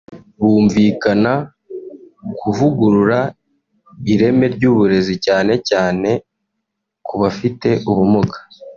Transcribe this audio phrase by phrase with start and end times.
[0.41, 1.33] bumvikana
[2.39, 3.19] kuvugurura
[4.13, 6.09] ireme ry’uburezi cyane cyane
[7.07, 8.37] kubafite ubumuga